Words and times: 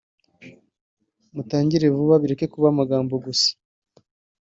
mutangire 1.35 1.85
vuba 1.95 2.15
bireke 2.21 2.45
kuba 2.53 2.67
amagambo 2.73 3.13
gusa 3.25 3.49